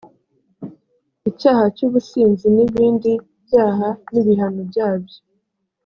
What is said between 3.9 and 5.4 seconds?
n ibihano byabyo